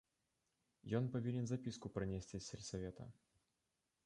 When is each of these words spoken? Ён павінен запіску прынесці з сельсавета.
Ён 0.99 1.09
павінен 1.15 1.45
запіску 1.51 1.93
прынесці 1.99 2.35
з 2.39 2.43
сельсавета. 2.49 3.11